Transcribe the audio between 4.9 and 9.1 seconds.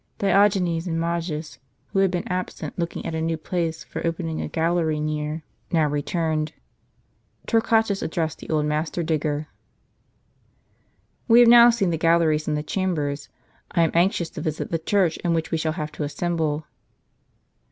near, now returned. Torquatus addressed the old master